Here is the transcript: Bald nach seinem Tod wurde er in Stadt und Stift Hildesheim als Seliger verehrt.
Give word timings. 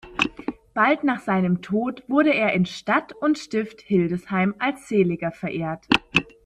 Bald 0.73 1.03
nach 1.03 1.19
seinem 1.19 1.61
Tod 1.61 2.01
wurde 2.07 2.33
er 2.33 2.53
in 2.53 2.65
Stadt 2.65 3.13
und 3.13 3.37
Stift 3.37 3.81
Hildesheim 3.83 4.55
als 4.57 4.87
Seliger 4.87 5.31
verehrt. 5.31 5.85